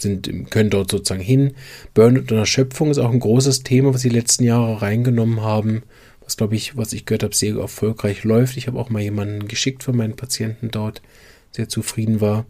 sind, 0.00 0.50
können 0.50 0.70
dort 0.70 0.90
sozusagen 0.90 1.22
hin. 1.22 1.54
Burnout 1.94 2.20
und 2.20 2.32
Erschöpfung 2.32 2.90
ist 2.90 2.98
auch 2.98 3.10
ein 3.10 3.20
großes 3.20 3.62
Thema, 3.62 3.94
was 3.94 4.02
die 4.02 4.08
letzten 4.08 4.44
Jahre 4.44 4.82
reingenommen 4.82 5.42
haben, 5.42 5.82
was 6.24 6.36
glaube 6.36 6.56
ich, 6.56 6.76
was 6.76 6.92
ich 6.92 7.04
gehört 7.04 7.22
habe, 7.22 7.34
sehr 7.34 7.56
erfolgreich 7.56 8.24
läuft. 8.24 8.56
Ich 8.56 8.66
habe 8.66 8.78
auch 8.78 8.90
mal 8.90 9.02
jemanden 9.02 9.48
geschickt 9.48 9.82
von 9.82 9.96
meinen 9.96 10.16
Patienten 10.16 10.70
dort, 10.70 11.02
sehr 11.52 11.68
zufrieden 11.68 12.20
war. 12.20 12.46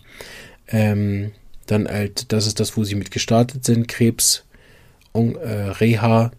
Ähm, 0.69 1.33
dann 1.67 1.89
halt, 1.89 2.33
das 2.33 2.47
ist 2.47 2.61
das, 2.61 2.77
wo 2.77 2.85
sie 2.85 2.95
mit 2.95 3.11
gestartet 3.11 3.65
sind, 3.65 3.89
Krebs, 3.89 4.45
äh, 5.15 5.19
Reha 5.49 6.33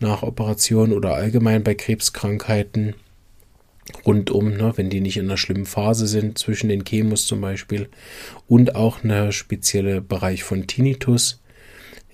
nach 0.00 0.22
Operation 0.22 0.92
oder 0.92 1.14
allgemein 1.14 1.62
bei 1.62 1.74
Krebskrankheiten 1.74 2.94
rundum, 4.06 4.56
ne, 4.56 4.72
wenn 4.76 4.90
die 4.90 5.00
nicht 5.00 5.16
in 5.16 5.26
einer 5.26 5.36
schlimmen 5.36 5.66
Phase 5.66 6.06
sind, 6.06 6.38
zwischen 6.38 6.68
den 6.68 6.84
Chemos 6.84 7.26
zum 7.26 7.40
Beispiel. 7.40 7.88
Und 8.48 8.74
auch 8.74 9.04
eine 9.04 9.32
spezielle 9.32 10.00
Bereich 10.00 10.42
von 10.42 10.66
Tinnitus, 10.66 11.40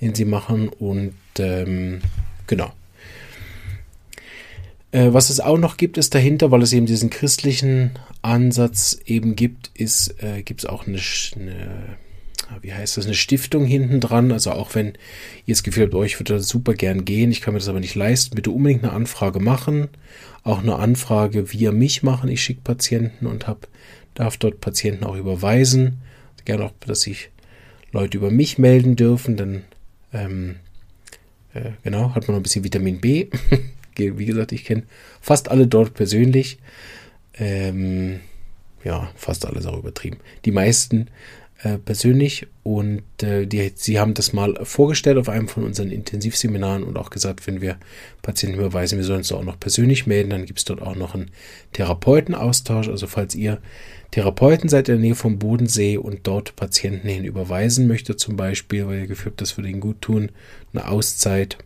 den 0.00 0.14
sie 0.14 0.24
machen. 0.24 0.68
Und 0.68 1.14
ähm, 1.38 2.00
genau. 2.46 2.72
Äh, 4.92 5.12
was 5.12 5.30
es 5.30 5.40
auch 5.40 5.58
noch 5.58 5.76
gibt, 5.76 5.98
ist 5.98 6.14
dahinter, 6.14 6.50
weil 6.50 6.62
es 6.62 6.72
eben 6.72 6.86
diesen 6.86 7.10
christlichen 7.10 7.92
Ansatz 8.22 8.98
eben 9.06 9.36
gibt, 9.36 9.70
ist, 9.74 10.22
äh, 10.22 10.42
gibt 10.42 10.60
es 10.60 10.66
auch 10.66 10.86
eine, 10.86 10.98
eine, 11.36 11.96
wie 12.60 12.74
heißt 12.74 12.96
das, 12.96 13.06
eine 13.06 13.14
Stiftung 13.14 13.64
hinten 13.64 14.00
dran. 14.00 14.32
Also 14.32 14.52
auch 14.52 14.74
wenn 14.74 14.94
ihr 15.46 15.54
das 15.54 15.62
Gefühl 15.62 15.84
habt, 15.84 15.94
euch 15.94 16.16
oh, 16.16 16.20
würde 16.20 16.40
super 16.40 16.74
gern 16.74 17.04
gehen, 17.04 17.30
ich 17.30 17.40
kann 17.40 17.54
mir 17.54 17.60
das 17.60 17.68
aber 17.68 17.80
nicht 17.80 17.94
leisten, 17.94 18.34
bitte 18.34 18.50
unbedingt 18.50 18.82
eine 18.82 18.92
Anfrage 18.92 19.40
machen. 19.40 19.88
Auch 20.42 20.60
eine 20.60 20.76
Anfrage 20.76 21.52
via 21.52 21.70
mich 21.70 22.02
machen. 22.02 22.30
Ich 22.30 22.42
schicke 22.42 22.62
Patienten 22.62 23.26
und 23.26 23.46
hab, 23.46 23.68
darf 24.14 24.38
dort 24.38 24.60
Patienten 24.60 25.04
auch 25.04 25.16
überweisen. 25.16 26.00
Gerne 26.44 26.64
auch, 26.64 26.72
dass 26.80 27.02
sich 27.02 27.30
Leute 27.92 28.16
über 28.16 28.30
mich 28.30 28.58
melden 28.58 28.96
dürfen, 28.96 29.36
dann 29.36 29.62
ähm, 30.12 30.56
äh, 31.54 31.72
genau, 31.82 32.14
hat 32.14 32.26
man 32.26 32.34
noch 32.34 32.40
ein 32.40 32.42
bisschen 32.42 32.64
Vitamin 32.64 33.00
B. 33.00 33.28
Wie 34.00 34.26
gesagt, 34.26 34.52
ich 34.52 34.64
kenne 34.64 34.84
fast 35.20 35.50
alle 35.50 35.66
dort 35.66 35.94
persönlich. 35.94 36.58
Ähm, 37.34 38.20
ja, 38.84 39.10
fast 39.14 39.46
alles 39.46 39.66
auch 39.66 39.78
übertrieben. 39.78 40.18
Die 40.44 40.52
meisten 40.52 41.08
äh, 41.62 41.76
persönlich 41.76 42.46
und 42.62 43.02
äh, 43.22 43.46
die, 43.46 43.72
sie 43.74 43.98
haben 44.00 44.14
das 44.14 44.32
mal 44.32 44.58
vorgestellt 44.62 45.18
auf 45.18 45.28
einem 45.28 45.46
von 45.46 45.64
unseren 45.64 45.90
Intensivseminaren 45.90 46.82
und 46.82 46.96
auch 46.96 47.10
gesagt, 47.10 47.46
wenn 47.46 47.60
wir 47.60 47.76
Patienten 48.22 48.58
überweisen, 48.58 48.96
wir 48.96 49.04
sollen 49.04 49.18
uns 49.18 49.32
auch 49.32 49.44
noch 49.44 49.60
persönlich 49.60 50.06
melden, 50.06 50.30
dann 50.30 50.46
gibt 50.46 50.58
es 50.58 50.64
dort 50.64 50.80
auch 50.80 50.96
noch 50.96 51.14
einen 51.14 51.30
Therapeutenaustausch. 51.74 52.88
Also 52.88 53.06
falls 53.06 53.34
ihr 53.34 53.60
Therapeuten 54.10 54.70
seid 54.70 54.88
in 54.88 54.94
der 54.94 55.02
Nähe 55.02 55.14
vom 55.14 55.38
Bodensee 55.38 55.98
und 55.98 56.26
dort 56.26 56.56
Patienten 56.56 57.08
hin 57.08 57.24
überweisen 57.24 57.86
möchtet, 57.86 58.20
zum 58.20 58.36
Beispiel, 58.36 58.86
weil 58.86 59.00
ihr 59.00 59.06
gefühlt 59.06 59.40
das 59.40 59.58
würde 59.58 59.68
ihnen 59.68 59.80
gut 59.80 60.00
tun, 60.00 60.30
eine 60.72 60.88
Auszeit 60.88 61.58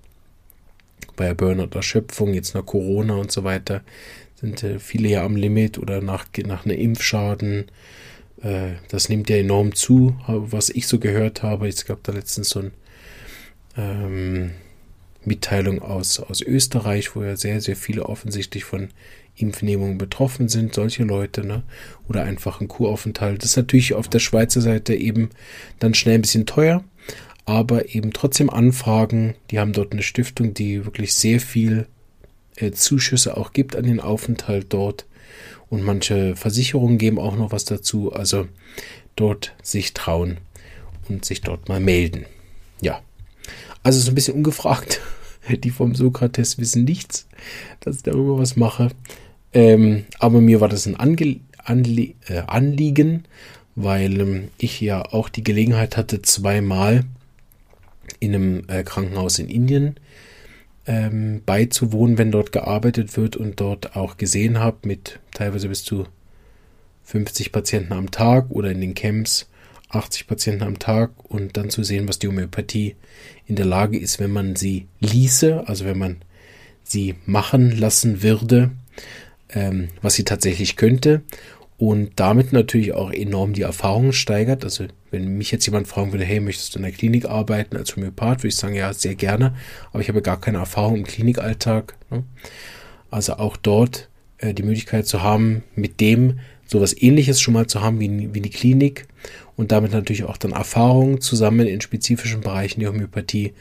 bei 1.17 1.35
Burnout 1.35 1.75
Erschöpfung, 1.75 2.35
jetzt 2.35 2.55
nach 2.55 2.67
Corona 2.67 3.15
und 3.15 3.33
so 3.33 3.45
weiter, 3.45 3.83
sind 4.35 4.63
äh, 4.63 4.79
viele 4.79 5.09
ja 5.09 5.25
am 5.25 5.37
Limit 5.37 5.79
oder 5.79 6.01
nach, 6.01 6.27
nach 6.47 6.65
einem 6.65 6.79
Impfschaden. 6.79 7.67
Äh, 8.43 8.73
das 8.89 9.09
nimmt 9.09 9.31
ja 9.31 9.37
enorm 9.37 9.75
zu, 9.75 10.17
was 10.27 10.71
ich 10.71 10.87
so 10.87 10.99
gehört 10.99 11.43
habe. 11.43 11.69
Es 11.69 11.85
gab 11.85 12.03
da 12.03 12.13
letztens 12.13 12.51
so 12.51 12.61
eine 12.61 12.71
ähm, 13.77 14.51
Mitteilung 15.25 15.83
aus, 15.83 16.21
aus 16.21 16.43
Österreich, 16.43 17.17
wo 17.17 17.23
ja 17.23 17.37
sehr, 17.37 17.61
sehr 17.61 17.77
viele 17.77 18.07
offensichtlich 18.07 18.65
von 18.65 18.89
Impfnehmungen 19.37 19.99
betroffen 19.99 20.49
sind, 20.49 20.75
solche 20.75 21.03
Leute, 21.03 21.45
ne? 21.45 21.65
Oder 22.09 22.23
einfach 22.23 22.61
ein 22.61 22.69
Kuraufenthalt. 22.69 23.43
Das 23.43 23.51
ist 23.51 23.57
natürlich 23.57 23.95
auf 23.95 24.09
der 24.09 24.21
Schweizer 24.21 24.61
Seite 24.61 24.95
eben 24.95 25.31
dann 25.81 25.95
schnell 25.95 26.17
ein 26.17 26.23
bisschen 26.23 26.47
teuer 26.47 26.85
aber 27.45 27.95
eben 27.95 28.13
trotzdem 28.13 28.51
Anfragen. 28.51 29.35
Die 29.51 29.59
haben 29.59 29.73
dort 29.73 29.93
eine 29.93 30.03
Stiftung, 30.03 30.55
die 30.55 30.85
wirklich 30.85 31.15
sehr 31.15 31.41
viel 31.41 31.87
äh, 32.57 32.73
Zuschüsse 32.73 33.37
auch 33.37 33.53
gibt 33.53 33.77
an 33.77 33.85
den 33.85 34.01
Aufenthalt 34.01 34.67
dort. 34.71 35.07
Und 35.69 35.83
manche 35.83 36.37
Versicherungen 36.37 36.99
geben 36.99 37.19
auch 37.19 37.37
noch 37.37 37.53
was 37.53 37.65
dazu. 37.65 38.13
Also 38.13 38.47
dort 39.17 39.55
sich 39.63 39.95
trauen 39.95 40.39
und 41.09 41.25
sich 41.25 41.41
dort 41.41 41.69
mal 41.69 41.81
melden. 41.81 42.27
Ja. 42.81 43.01
Also 43.83 44.01
so 44.01 44.11
ein 44.11 44.15
bisschen 44.15 44.35
ungefragt. 44.35 45.01
Die 45.63 45.71
vom 45.71 45.95
Sokrates 45.95 46.59
wissen 46.59 46.85
nichts, 46.85 47.27
dass 47.81 47.97
ich 47.97 48.03
darüber 48.03 48.39
was 48.39 48.57
mache. 48.57 48.89
Ähm, 49.53 50.05
aber 50.19 50.41
mir 50.41 50.61
war 50.61 50.69
das 50.69 50.87
ein 50.87 50.97
Ange 50.97 51.41
Anlie 51.59 52.15
äh, 52.29 52.41
Anliegen, 52.47 53.25
weil 53.75 54.21
ähm, 54.21 54.49
ich 54.59 54.81
ja 54.81 55.03
auch 55.03 55.29
die 55.29 55.45
Gelegenheit 55.45 55.97
hatte, 55.97 56.23
zweimal 56.23 57.05
in 58.21 58.35
einem 58.35 58.65
äh, 58.69 58.83
Krankenhaus 58.83 59.39
in 59.39 59.49
Indien 59.49 59.97
ähm, 60.87 61.43
beizuwohnen, 61.45 62.19
wenn 62.19 62.31
dort 62.31 62.53
gearbeitet 62.53 63.17
wird 63.17 63.37
und 63.37 63.61
dort 63.61 63.97
auch 63.97 64.17
gesehen 64.17 64.59
habe 64.59 64.79
mit 64.83 65.21
teilweise 65.33 65.69
bis 65.69 65.85
zu 65.85 66.07
50 67.05 67.53
Patienten 67.53 67.93
am 67.93 68.11
Tag 68.11 68.51
oder 68.51 68.71
in 68.71 68.81
den 68.81 68.95
Camps 68.95 69.49
80 69.91 70.27
Patienten 70.27 70.65
am 70.65 70.79
Tag 70.79 71.13
und 71.25 71.57
dann 71.57 71.71
zu 71.71 71.85
sehen, 71.85 72.09
was 72.09 72.19
die 72.19 72.29
Homöopathie 72.29 72.97
in 73.47 73.57
der 73.57 73.67
Lage 73.67 73.99
ist, 73.99 74.19
wenn 74.19 74.33
man 74.33 74.57
sie 74.57 74.87
ließe, 75.01 75.67
also 75.67 75.85
wenn 75.85 75.99
man 75.99 76.17
sie 76.83 77.15
machen 77.27 77.71
lassen 77.71 78.23
würde, 78.23 78.73
ähm, 79.51 79.89
was 80.03 80.15
sie 80.15 80.25
tatsächlich 80.25 80.77
könnte 80.77 81.23
und 81.77 82.13
damit 82.17 82.53
natürlich 82.53 82.93
auch 82.93 83.13
enorm 83.13 83.53
die 83.53 83.63
Erfahrung 83.63 84.13
steigert. 84.13 84.65
Also 84.65 84.85
wenn 85.11 85.37
mich 85.37 85.51
jetzt 85.51 85.67
jemand 85.67 85.89
fragen 85.89 86.13
würde, 86.13 86.25
hey, 86.25 86.41
möchtest 86.41 86.75
du 86.75 86.79
in 86.79 86.85
der 86.85 86.93
Klinik 86.93 87.27
arbeiten 87.27 87.77
als 87.77 87.97
Homöopath, 87.97 88.39
würde 88.39 88.49
ich 88.49 88.57
sagen, 88.57 88.75
ja, 88.75 88.93
sehr 88.93 89.15
gerne, 89.15 89.55
aber 89.93 90.01
ich 90.01 90.09
habe 90.09 90.23
gar 90.23 90.41
keine 90.41 90.59
Erfahrung 90.59 90.97
im 90.97 91.05
Klinikalltag. 91.05 91.97
Ne? 92.11 92.25
Also 93.11 93.35
auch 93.35 93.57
dort 93.57 94.09
äh, 94.39 94.55
die 94.55 94.63
Möglichkeit 94.63 95.07
zu 95.07 95.23
haben, 95.23 95.65
mit 95.75 96.01
dem 96.01 96.39
sowas 96.67 97.01
ähnliches 97.01 97.41
schon 97.41 97.55
mal 97.55 97.67
zu 97.67 97.81
haben 97.81 98.01
wie, 98.01 98.35
wie 98.35 98.41
die 98.41 98.51
Klinik 98.51 99.07
und 99.57 99.73
damit 99.73 99.93
natürlich 99.93 100.25
auch 100.25 100.37
dann 100.37 100.53
Erfahrungen 100.53 101.21
zusammen 101.21 101.67
in 101.67 101.81
spezifischen 101.81 102.41
Bereichen 102.41 102.81
der 102.81 102.91
Homöopathie, 102.91 103.53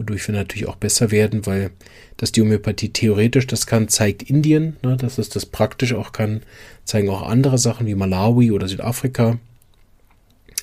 wodurch 0.00 0.26
wir 0.26 0.34
natürlich 0.34 0.66
auch 0.66 0.76
besser 0.76 1.12
werden, 1.12 1.46
weil 1.46 1.70
dass 2.16 2.32
die 2.32 2.40
Homöopathie 2.40 2.90
theoretisch 2.90 3.46
das 3.46 3.66
kann, 3.66 3.88
zeigt 3.88 4.22
Indien, 4.24 4.76
ne, 4.82 4.96
dass 4.96 5.16
es 5.18 5.28
das 5.28 5.46
praktisch 5.46 5.94
auch 5.94 6.12
kann, 6.12 6.42
zeigen 6.84 7.08
auch 7.08 7.22
andere 7.22 7.56
Sachen 7.56 7.86
wie 7.86 7.94
Malawi 7.94 8.50
oder 8.50 8.66
Südafrika 8.66 9.38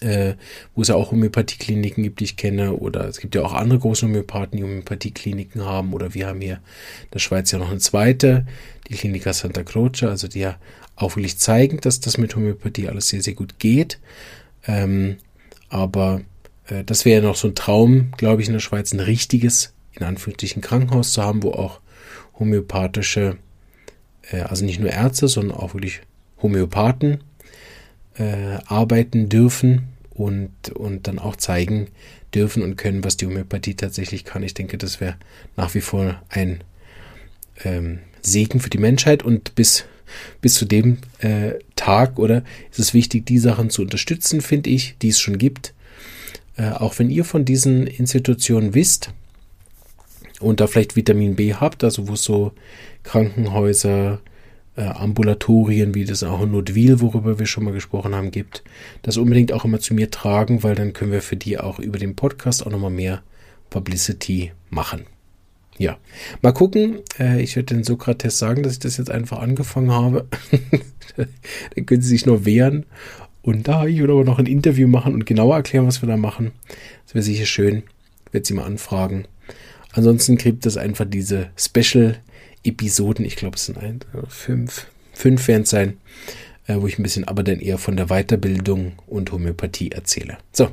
äh, 0.01 0.35
wo 0.75 0.81
es 0.81 0.89
ja 0.89 0.95
auch 0.95 1.11
Homöopathiekliniken 1.11 2.03
gibt, 2.03 2.19
die 2.19 2.25
ich 2.25 2.37
kenne, 2.37 2.73
oder 2.73 3.05
es 3.07 3.19
gibt 3.19 3.35
ja 3.35 3.43
auch 3.43 3.53
andere 3.53 3.79
große 3.79 4.05
Homöopathen, 4.05 4.57
die 4.57 4.63
Homöopathiekliniken 4.63 5.65
haben, 5.65 5.93
oder 5.93 6.13
wir 6.13 6.27
haben 6.27 6.41
hier 6.41 6.55
in 6.55 7.11
der 7.13 7.19
Schweiz 7.19 7.51
ja 7.51 7.59
noch 7.59 7.69
eine 7.69 7.79
zweite, 7.79 8.45
die 8.89 8.93
Klinika 8.93 9.33
Santa 9.33 9.63
Croce, 9.63 10.03
also 10.03 10.27
die 10.27 10.39
ja 10.39 10.57
auch 10.95 11.15
wirklich 11.15 11.37
zeigen, 11.37 11.79
dass 11.81 11.99
das 11.99 12.17
mit 12.17 12.35
Homöopathie 12.35 12.87
alles 12.87 13.09
sehr, 13.09 13.21
sehr 13.21 13.33
gut 13.33 13.59
geht. 13.59 13.99
Ähm, 14.67 15.17
aber 15.69 16.21
äh, 16.67 16.83
das 16.83 17.05
wäre 17.05 17.21
ja 17.21 17.27
noch 17.27 17.35
so 17.35 17.47
ein 17.47 17.55
Traum, 17.55 18.11
glaube 18.17 18.41
ich, 18.41 18.47
in 18.47 18.53
der 18.53 18.59
Schweiz, 18.59 18.93
ein 18.93 18.99
richtiges, 18.99 19.73
in 19.93 20.03
Anführungsstrichen, 20.03 20.61
Krankenhaus 20.61 21.13
zu 21.13 21.23
haben, 21.23 21.43
wo 21.43 21.51
auch 21.51 21.79
homöopathische, 22.39 23.37
äh, 24.31 24.41
also 24.41 24.65
nicht 24.65 24.79
nur 24.79 24.89
Ärzte, 24.89 25.27
sondern 25.27 25.57
auch 25.57 25.73
wirklich 25.73 26.01
Homöopathen 26.41 27.23
äh, 28.17 28.57
arbeiten 28.65 29.29
dürfen 29.29 29.89
und, 30.09 30.69
und 30.73 31.07
dann 31.07 31.19
auch 31.19 31.35
zeigen 31.35 31.87
dürfen 32.33 32.63
und 32.63 32.75
können, 32.75 33.03
was 33.03 33.17
die 33.17 33.25
Homöopathie 33.25 33.75
tatsächlich 33.75 34.25
kann. 34.25 34.43
Ich 34.43 34.53
denke, 34.53 34.77
das 34.77 34.99
wäre 34.99 35.15
nach 35.55 35.73
wie 35.73 35.81
vor 35.81 36.21
ein 36.29 36.63
ähm, 37.63 37.99
Segen 38.21 38.59
für 38.59 38.69
die 38.69 38.77
Menschheit 38.77 39.23
und 39.23 39.55
bis, 39.55 39.85
bis 40.41 40.55
zu 40.55 40.65
dem 40.65 40.97
äh, 41.19 41.53
Tag, 41.75 42.19
oder 42.19 42.43
ist 42.71 42.79
es 42.79 42.93
wichtig, 42.93 43.25
die 43.25 43.39
Sachen 43.39 43.69
zu 43.69 43.81
unterstützen, 43.81 44.41
finde 44.41 44.69
ich, 44.69 44.97
die 45.01 45.09
es 45.09 45.19
schon 45.19 45.37
gibt. 45.37 45.73
Äh, 46.57 46.71
auch 46.71 46.97
wenn 46.99 47.09
ihr 47.09 47.23
von 47.23 47.45
diesen 47.45 47.87
Institutionen 47.87 48.73
wisst 48.73 49.13
und 50.39 50.59
da 50.59 50.67
vielleicht 50.67 50.95
Vitamin 50.95 51.35
B 51.35 51.53
habt, 51.53 51.83
also 51.83 52.07
wo 52.07 52.15
so 52.15 52.51
Krankenhäuser, 53.03 54.19
äh, 54.75 54.81
Ambulatorien, 54.81 55.93
wie 55.93 56.05
das 56.05 56.23
auch 56.23 56.41
in 56.41 56.51
Notwil, 56.51 56.99
worüber 56.99 57.39
wir 57.39 57.45
schon 57.45 57.63
mal 57.63 57.73
gesprochen 57.73 58.15
haben, 58.15 58.31
gibt, 58.31 58.63
das 59.03 59.17
unbedingt 59.17 59.51
auch 59.51 59.65
immer 59.65 59.79
zu 59.79 59.93
mir 59.93 60.09
tragen, 60.09 60.63
weil 60.63 60.75
dann 60.75 60.93
können 60.93 61.11
wir 61.11 61.21
für 61.21 61.35
die 61.35 61.59
auch 61.59 61.79
über 61.79 61.99
den 61.99 62.15
Podcast 62.15 62.65
auch 62.65 62.71
nochmal 62.71 62.91
mehr 62.91 63.21
Publicity 63.69 64.51
machen. 64.69 65.05
Ja, 65.79 65.97
mal 66.41 66.53
gucken. 66.53 66.99
Äh, 67.19 67.41
ich 67.41 67.55
werde 67.55 67.75
den 67.75 67.83
Sokrates 67.83 68.39
sagen, 68.39 68.63
dass 68.63 68.73
ich 68.73 68.79
das 68.79 68.97
jetzt 68.97 69.11
einfach 69.11 69.39
angefangen 69.39 69.91
habe. 69.91 70.27
dann 71.15 71.85
können 71.85 72.01
sie 72.01 72.09
sich 72.09 72.25
nur 72.25 72.45
wehren 72.45 72.85
Und 73.47 73.65
da, 73.69 73.85
ich 73.85 73.99
würde 73.99 74.11
aber 74.11 74.25
noch 74.25 74.39
ein 74.39 74.45
Interview 74.45 74.89
machen 74.89 75.13
und 75.13 75.25
genauer 75.25 75.55
erklären, 75.55 75.87
was 75.87 76.01
wir 76.01 76.09
da 76.09 76.17
machen. 76.17 76.51
Das 77.05 77.15
wäre 77.15 77.23
sicher 77.23 77.45
schön. 77.45 77.83
Werde 78.33 78.45
sie 78.45 78.53
mal 78.53 78.65
anfragen. 78.65 79.25
Ansonsten 79.93 80.35
gibt 80.35 80.65
es 80.65 80.75
einfach 80.75 81.05
diese 81.07 81.47
Special-Episoden. 81.55 83.23
Ich 83.23 83.37
glaube, 83.37 83.55
es 83.55 83.67
sind 83.67 83.77
ein, 83.77 84.01
fünf, 84.27 84.87
fünf 85.13 85.47
werden 85.47 85.63
es 85.63 85.69
sein, 85.69 85.95
äh, 86.65 86.75
wo 86.75 86.87
ich 86.87 86.99
ein 86.99 87.03
bisschen 87.03 87.23
aber 87.23 87.41
dann 87.41 87.61
eher 87.61 87.77
von 87.77 87.95
der 87.95 88.07
Weiterbildung 88.07 88.99
und 89.07 89.31
Homöopathie 89.31 89.91
erzähle. 89.91 90.39
So, 90.51 90.67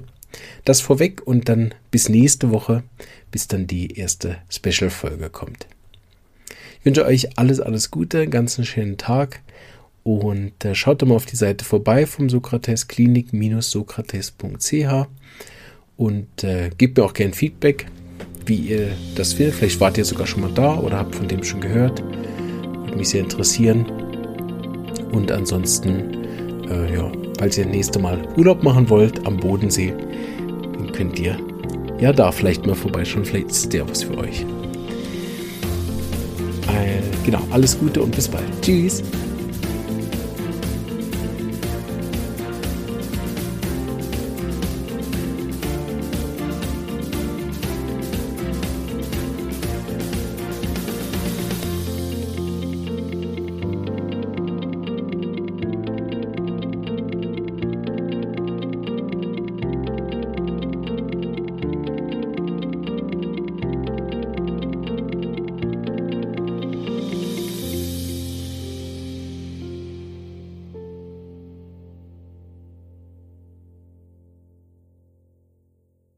das 0.64 0.80
vorweg 0.80 1.24
und 1.24 1.48
dann 1.48 1.74
bis 1.92 2.08
nächste 2.08 2.50
Woche, 2.50 2.82
bis 3.30 3.46
dann 3.46 3.68
die 3.68 3.96
erste 3.96 4.38
Special-Folge 4.50 5.30
kommt. 5.30 5.68
Ich 6.80 6.84
wünsche 6.84 7.04
euch 7.04 7.38
alles, 7.38 7.60
alles 7.60 7.92
Gute, 7.92 8.22
einen 8.22 8.32
ganz 8.32 8.60
schönen 8.66 8.96
Tag 8.96 9.42
und 10.04 10.64
äh, 10.64 10.74
schaut 10.74 11.02
doch 11.02 11.08
mal 11.08 11.16
auf 11.16 11.26
die 11.26 11.36
Seite 11.36 11.64
vorbei 11.64 12.06
vom 12.06 12.28
Sokrates 12.28 12.86
klinik-sokrates.ch 12.88 15.06
und 15.96 16.44
äh, 16.44 16.70
gebt 16.76 16.98
mir 16.98 17.04
auch 17.04 17.14
gern 17.14 17.32
Feedback, 17.32 17.86
wie 18.46 18.56
ihr 18.56 18.88
das 19.16 19.32
findet. 19.32 19.54
Vielleicht 19.54 19.80
wart 19.80 19.98
ihr 19.98 20.04
sogar 20.04 20.26
schon 20.26 20.42
mal 20.42 20.52
da 20.52 20.76
oder 20.76 20.98
habt 20.98 21.16
von 21.16 21.26
dem 21.26 21.42
schon 21.42 21.62
gehört. 21.62 22.02
Würde 22.02 22.96
mich 22.96 23.08
sehr 23.08 23.22
interessieren. 23.22 23.86
Und 25.12 25.32
ansonsten, 25.32 26.22
äh, 26.68 26.94
ja, 26.94 27.10
falls 27.38 27.56
ihr 27.56 27.64
nächste 27.64 27.98
Mal 27.98 28.20
Urlaub 28.36 28.62
machen 28.62 28.90
wollt 28.90 29.26
am 29.26 29.38
Bodensee, 29.38 29.94
dann 30.74 30.92
könnt 30.92 31.18
ihr 31.18 31.38
ja 31.98 32.12
da 32.12 32.30
vielleicht 32.30 32.66
mal 32.66 32.74
vorbeischauen. 32.74 33.24
Vielleicht 33.24 33.50
ist 33.50 33.72
der 33.72 33.88
was 33.88 34.02
für 34.02 34.18
euch. 34.18 34.44
Äh, 36.68 37.00
genau, 37.24 37.40
alles 37.50 37.78
Gute 37.78 38.02
und 38.02 38.14
bis 38.14 38.28
bald. 38.28 38.44
Tschüss. 38.60 39.02